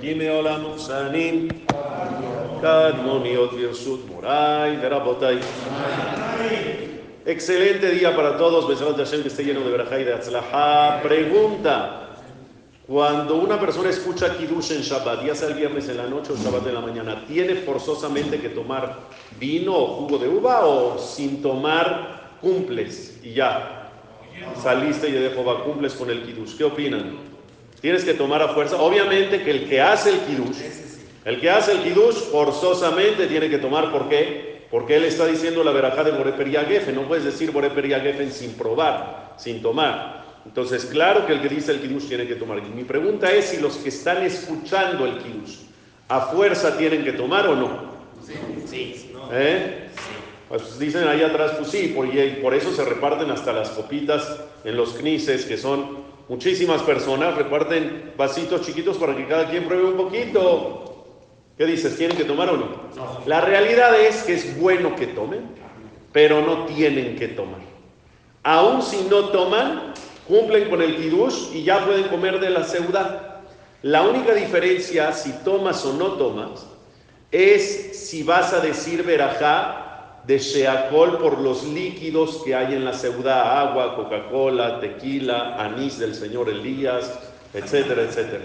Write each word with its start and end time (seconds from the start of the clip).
Kime 0.00 0.28
Olam, 0.30 0.78
Sanim, 0.78 1.48
Kadmoniot 2.60 3.52
Virsut, 3.52 4.06
Moray, 4.10 4.76
Verabotay. 4.76 5.40
Excelente 7.24 7.90
día 7.90 8.14
para 8.14 8.36
todos, 8.36 8.68
Besrat 8.68 8.96
Hashem 8.96 9.22
que 9.22 9.28
esté 9.28 9.42
lleno 9.42 9.60
de 9.60 9.70
verajá 9.70 9.96
de 9.96 10.12
atzlajá. 10.12 11.00
Pregunta. 11.02 12.02
Cuando 12.86 13.36
una 13.36 13.58
persona 13.58 13.90
escucha 13.90 14.36
Kiddush 14.36 14.70
en 14.70 14.82
Shabbat, 14.82 15.24
ya 15.24 15.34
sea 15.34 15.48
el 15.48 15.54
viernes 15.54 15.88
en 15.88 15.96
la 15.96 16.06
noche 16.06 16.32
o 16.32 16.36
Shabbat 16.36 16.68
en 16.68 16.74
la 16.74 16.80
mañana, 16.80 17.24
¿tiene 17.26 17.56
forzosamente 17.56 18.38
que 18.38 18.50
tomar 18.50 18.96
vino 19.40 19.74
o 19.74 19.86
jugo 19.96 20.18
de 20.18 20.28
uva 20.28 20.66
o 20.66 20.98
sin 20.98 21.42
tomar 21.42 22.36
cumples 22.40 23.18
y 23.24 23.32
ya? 23.32 23.90
Saliste 24.62 25.08
y 25.08 25.12
de 25.12 25.30
Jehová 25.30 25.64
cumples 25.64 25.94
con 25.94 26.10
el 26.10 26.22
Kiddush. 26.22 26.56
¿Qué 26.56 26.62
opinan? 26.64 27.35
Tienes 27.86 28.04
que 28.04 28.14
tomar 28.14 28.42
a 28.42 28.48
fuerza. 28.48 28.78
Obviamente 28.82 29.44
que 29.44 29.50
el 29.52 29.68
que 29.68 29.80
hace 29.80 30.10
el 30.10 30.18
Kiddush, 30.18 30.58
el 31.24 31.40
que 31.40 31.48
hace 31.48 31.70
el 31.70 31.84
Kiddush 31.84 32.16
forzosamente 32.32 33.28
tiene 33.28 33.48
que 33.48 33.58
tomar. 33.58 33.92
¿Por 33.92 34.08
qué? 34.08 34.66
Porque 34.72 34.96
él 34.96 35.04
está 35.04 35.24
diciendo 35.24 35.62
la 35.62 35.70
verajá 35.70 36.02
de 36.02 36.10
Boreper 36.10 36.50
Yagefen. 36.50 36.96
No 36.96 37.06
puedes 37.06 37.22
decir 37.22 37.52
Boreper 37.52 37.86
Yagefen 37.86 38.32
sin 38.32 38.54
probar, 38.54 39.34
sin 39.36 39.62
tomar. 39.62 40.24
Entonces, 40.44 40.84
claro 40.86 41.26
que 41.26 41.34
el 41.34 41.40
que 41.40 41.48
dice 41.48 41.70
el 41.70 41.80
Kiddush 41.80 42.08
tiene 42.08 42.26
que 42.26 42.34
tomar. 42.34 42.60
mi 42.60 42.82
pregunta 42.82 43.30
es 43.30 43.44
si 43.44 43.58
los 43.58 43.76
que 43.76 43.90
están 43.90 44.24
escuchando 44.24 45.06
el 45.06 45.18
Kiddush 45.18 45.58
a 46.08 46.22
fuerza 46.22 46.76
tienen 46.76 47.04
que 47.04 47.12
tomar 47.12 47.46
o 47.46 47.54
no. 47.54 47.68
Sí. 48.68 49.12
¿Eh? 49.30 49.90
Pues 50.48 50.76
dicen 50.80 51.06
ahí 51.06 51.22
atrás, 51.22 51.52
pues 51.56 51.70
sí, 51.70 51.92
por, 51.94 52.08
por 52.42 52.52
eso 52.52 52.72
se 52.74 52.84
reparten 52.84 53.30
hasta 53.30 53.52
las 53.52 53.70
copitas 53.70 54.40
en 54.64 54.76
los 54.76 54.94
knises, 54.94 55.44
que 55.44 55.56
son 55.56 56.15
muchísimas 56.28 56.82
personas, 56.82 57.36
reparten 57.36 58.12
vasitos 58.16 58.62
chiquitos 58.62 58.96
para 58.98 59.16
que 59.16 59.26
cada 59.26 59.48
quien 59.48 59.66
pruebe 59.66 59.84
un 59.84 59.96
poquito. 59.96 61.06
¿Qué 61.56 61.64
dices? 61.64 61.96
¿Tienen 61.96 62.16
que 62.16 62.24
tomar 62.24 62.50
o 62.50 62.56
no? 62.56 62.66
no. 62.94 63.20
La 63.26 63.40
realidad 63.40 63.98
es 63.98 64.22
que 64.22 64.34
es 64.34 64.58
bueno 64.60 64.94
que 64.94 65.06
tomen, 65.06 65.40
pero 66.12 66.42
no 66.42 66.66
tienen 66.66 67.16
que 67.16 67.28
tomar. 67.28 67.60
Aún 68.42 68.82
si 68.82 69.02
no 69.08 69.26
toman, 69.30 69.94
cumplen 70.28 70.68
con 70.68 70.82
el 70.82 70.96
kiddush 70.96 71.54
y 71.54 71.64
ya 71.64 71.84
pueden 71.84 72.08
comer 72.08 72.40
de 72.40 72.50
la 72.50 72.64
ciudad. 72.64 73.40
La 73.82 74.02
única 74.02 74.34
diferencia, 74.34 75.12
si 75.12 75.32
tomas 75.44 75.84
o 75.84 75.94
no 75.94 76.12
tomas, 76.12 76.66
es 77.30 78.08
si 78.08 78.22
vas 78.22 78.52
a 78.52 78.60
decir 78.60 79.02
verajá 79.02 79.85
de 80.26 80.38
sheakol 80.38 81.18
por 81.18 81.38
los 81.38 81.64
líquidos 81.64 82.42
que 82.44 82.54
hay 82.54 82.74
en 82.74 82.84
la 82.84 82.92
ciudad, 82.92 83.68
agua, 83.68 83.94
Coca-Cola, 83.94 84.80
tequila, 84.80 85.56
anís 85.62 85.98
del 85.98 86.14
señor 86.14 86.48
Elías, 86.48 87.18
etcétera, 87.54 88.02
etcétera. 88.02 88.44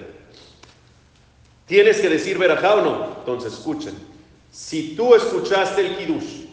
¿Tienes 1.65 1.99
que 1.99 2.09
decir 2.09 2.37
verajá 2.37 2.75
o 2.75 2.81
no? 2.81 3.07
Entonces 3.19 3.53
escuchen. 3.53 3.95
Si 4.51 4.95
tú 4.95 5.15
escuchaste 5.15 5.81
el 5.81 5.97
kiddush 5.97 6.45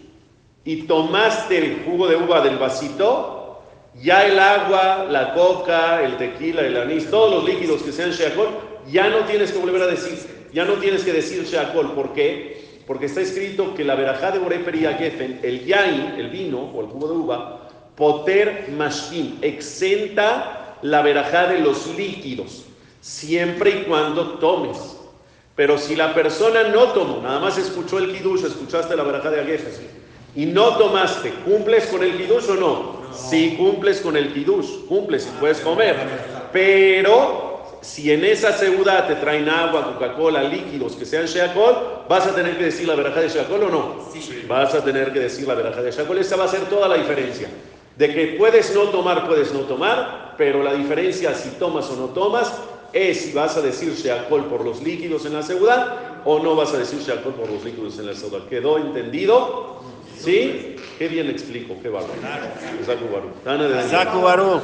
y 0.65 0.83
tomaste 0.83 1.59
el 1.59 1.85
jugo 1.85 2.07
de 2.07 2.17
uva 2.17 2.41
del 2.41 2.57
vasito, 2.57 3.63
ya 4.01 4.27
el 4.27 4.39
agua, 4.39 5.07
la 5.11 5.35
coca, 5.35 6.03
el 6.05 6.17
tequila, 6.17 6.63
el 6.63 6.77
anís, 6.77 7.11
todos 7.11 7.35
los 7.35 7.45
líquidos 7.45 7.83
que 7.83 7.93
sean 7.93 8.13
sheakol, 8.13 8.49
ya 8.91 9.11
no 9.11 9.25
tienes 9.25 9.53
que 9.53 9.59
volver 9.59 9.83
a 9.83 9.87
decir, 9.89 10.49
ya 10.55 10.65
no 10.65 10.75
tienes 10.75 11.03
que 11.03 11.13
decir 11.13 11.45
sheakol. 11.45 11.93
¿Por 11.93 12.15
qué? 12.15 12.68
Porque 12.89 13.05
está 13.05 13.21
escrito 13.21 13.75
que 13.75 13.85
la 13.85 13.95
verajá 13.95 14.31
de 14.31 14.39
Boreperia 14.39 14.95
Gefen, 14.95 15.41
el 15.43 15.67
yain, 15.67 16.15
el 16.17 16.31
vino 16.31 16.59
o 16.75 16.81
el 16.81 16.87
jugo 16.87 17.07
de 17.09 17.15
uva, 17.15 17.69
poter 17.95 18.71
mashkin, 18.75 19.39
exenta 19.43 20.79
la 20.81 21.03
verajá 21.03 21.49
de 21.49 21.59
los 21.59 21.87
líquidos, 21.99 22.65
siempre 23.03 23.71
y 23.71 23.83
cuando 23.83 24.39
tomes. 24.39 24.97
Pero 25.55 25.77
si 25.77 25.97
la 25.97 26.15
persona 26.15 26.63
no 26.69 26.85
tomó, 26.93 27.21
nada 27.21 27.41
más 27.41 27.59
escuchó 27.59 27.99
el 27.99 28.11
kiddush, 28.11 28.47
escuchaste 28.47 28.97
la 28.97 29.03
verajá 29.03 29.33
de 29.33 29.43
Agefen, 29.43 29.87
y 30.35 30.47
no 30.47 30.79
tomaste, 30.79 31.31
¿cumples 31.45 31.89
con 31.89 32.03
el 32.03 32.17
kiddush 32.17 32.49
o 32.49 32.55
no? 32.55 32.99
Si 33.13 33.51
cumples 33.57 34.01
con 34.01 34.17
el 34.17 34.33
kiddush, 34.33 34.87
cumples 34.89 35.27
y 35.27 35.39
puedes 35.39 35.61
comer. 35.61 35.95
Pero 36.55 37.48
si 37.81 38.13
en 38.13 38.25
esa 38.25 38.53
ciudad 38.53 39.07
te 39.07 39.17
traen 39.17 39.49
agua, 39.49 39.93
Coca-Cola, 39.93 40.43
líquidos 40.43 40.95
que 40.95 41.05
sean 41.05 41.27
Sheakol, 41.27 42.05
¿vas 42.09 42.27
a 42.27 42.35
tener 42.35 42.59
que 42.59 42.65
decir 42.65 42.89
la 42.89 42.95
verajá 42.95 43.21
de 43.21 43.29
Sheakol 43.29 43.63
o 43.65 43.69
no? 43.69 43.97
Sí. 44.13 44.45
Vas 44.49 44.75
a 44.75 44.85
tener 44.85 45.13
que 45.13 45.21
decir 45.21 45.47
la 45.47 45.55
verajá 45.55 45.83
de 45.83 45.91
Sheakol. 45.91 46.19
Esa 46.19 46.37
va 46.37 46.45
a 46.45 46.49
ser 46.49 46.63
toda 46.63 46.89
la 46.89 46.97
diferencia. 46.97 47.49
De 47.97 48.13
que 48.13 48.37
puedes 48.39 48.75
no 48.75 48.83
tomar, 48.85 49.27
puedes 49.27 49.53
no 49.53 49.61
tomar, 49.61 50.35
pero 50.37 50.63
la 50.63 50.75
diferencia 50.75 51.35
si 51.35 51.51
tomas 51.51 51.89
o 51.91 51.97
no 51.97 52.07
tomas 52.07 52.53
es 52.93 53.21
si 53.21 53.33
vas 53.33 53.57
a 53.57 53.61
decir 53.61 53.93
Sheakol 53.95 54.47
por 54.47 54.65
los 54.65 54.83
líquidos 54.83 55.27
en 55.27 55.35
la 55.35 55.43
ciudad 55.43 56.21
o 56.25 56.39
no 56.39 56.57
vas 56.57 56.73
a 56.75 56.79
decir 56.79 57.01
Sheakol 57.01 57.35
por 57.35 57.51
los 57.51 57.65
líquidos 57.65 57.99
en 57.99 58.07
la 58.07 58.15
ciudad. 58.15 58.41
¿Quedó 58.49 58.79
entendido? 58.79 59.79
¿Sí? 60.19 60.77
Qué 60.99 61.09
bien 61.09 61.29
explico, 61.29 61.77
qué 61.81 61.89
bárbaro. 61.89 62.15
Zaku 63.89 64.21
Baruch. 64.21 64.63